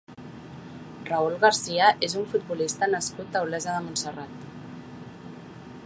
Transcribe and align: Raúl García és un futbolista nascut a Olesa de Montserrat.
Raúl 1.09 1.35
García 1.43 1.91
és 2.07 2.15
un 2.21 2.25
futbolista 2.33 2.91
nascut 2.95 3.39
a 3.39 3.43
Olesa 3.49 3.77
de 3.77 3.87
Montserrat. 3.89 4.49